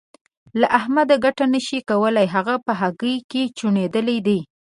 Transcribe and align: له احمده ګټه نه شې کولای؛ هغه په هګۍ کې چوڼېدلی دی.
له 0.59 0.67
احمده 0.79 1.15
ګټه 1.25 1.45
نه 1.53 1.59
شې 1.65 1.79
کولای؛ 1.89 2.27
هغه 2.35 2.55
په 2.65 2.71
هګۍ 2.81 3.15
کې 3.31 3.43
چوڼېدلی 3.57 4.17
دی. 4.27 4.39